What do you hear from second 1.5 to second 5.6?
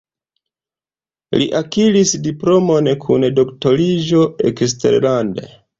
akiris diplomon kun doktoriĝo eksterlande.